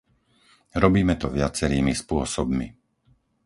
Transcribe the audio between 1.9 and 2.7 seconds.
spôsobmi.